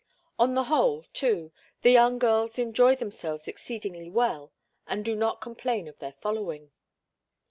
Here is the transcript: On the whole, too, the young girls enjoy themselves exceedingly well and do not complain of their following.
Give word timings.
On 0.39 0.55
the 0.55 0.63
whole, 0.63 1.03
too, 1.13 1.51
the 1.83 1.91
young 1.91 2.17
girls 2.17 2.57
enjoy 2.57 2.95
themselves 2.95 3.47
exceedingly 3.47 4.09
well 4.09 4.51
and 4.87 5.05
do 5.05 5.15
not 5.15 5.41
complain 5.41 5.87
of 5.87 5.99
their 5.99 6.13
following. 6.13 6.71